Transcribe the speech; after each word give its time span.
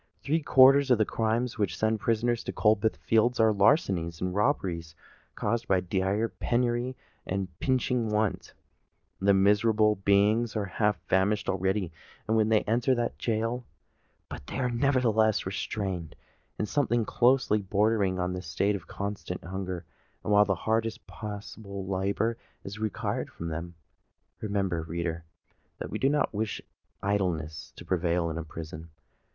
Three 0.23 0.41
quarters 0.41 0.89
of 0.89 0.97
the 0.97 1.05
crimes 1.05 1.59
which 1.59 1.77
send 1.77 1.99
prisoners 1.99 2.43
to 2.45 2.51
Coldbath 2.51 2.95
Fields, 2.97 3.39
are 3.39 3.53
larcenies 3.53 4.19
and 4.19 4.33
robberies 4.33 4.95
caused 5.35 5.67
by 5.67 5.79
dire 5.79 6.27
penury 6.27 6.95
and 7.27 7.49
pinching 7.59 8.09
want: 8.09 8.55
the 9.19 9.35
miserable 9.35 9.97
beings 9.97 10.55
are 10.55 10.65
half 10.65 10.97
famished 11.01 11.47
already 11.47 11.91
when 12.25 12.49
they 12.49 12.61
enter 12.61 12.95
that 12.95 13.19
gaol; 13.23 13.63
but 14.27 14.47
they 14.47 14.57
are 14.57 14.71
nevertheless 14.71 15.45
retained 15.45 16.15
in 16.57 16.65
something 16.65 17.05
closely 17.05 17.61
bordering 17.61 18.17
on 18.17 18.33
that 18.33 18.41
state 18.41 18.75
of 18.75 18.87
constant 18.87 19.43
hunger, 19.43 19.85
while 20.23 20.45
the 20.45 20.55
hardest 20.55 21.05
possible 21.05 21.85
labour 21.85 22.39
is 22.63 22.79
required 22.79 23.29
from 23.29 23.49
them! 23.49 23.75
Remember, 24.41 24.81
reader, 24.81 25.25
that 25.77 25.91
we 25.91 25.99
do 25.99 26.09
not 26.09 26.33
wish 26.33 26.59
idleness 27.03 27.71
to 27.75 27.85
prevail 27.85 28.31
in 28.31 28.39
a 28.39 28.43
prison. 28.43 28.89